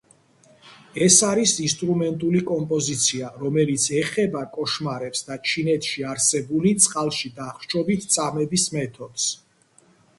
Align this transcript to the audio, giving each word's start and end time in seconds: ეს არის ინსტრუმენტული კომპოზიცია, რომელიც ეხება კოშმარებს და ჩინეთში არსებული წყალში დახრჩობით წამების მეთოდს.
ეს 1.07 1.17
არის 1.27 1.51
ინსტრუმენტული 1.65 2.41
კომპოზიცია, 2.51 3.29
რომელიც 3.43 3.85
ეხება 3.99 4.43
კოშმარებს 4.57 5.23
და 5.31 5.39
ჩინეთში 5.51 6.09
არსებული 6.17 6.75
წყალში 6.87 7.33
დახრჩობით 7.41 8.11
წამების 8.17 8.69
მეთოდს. 8.79 9.31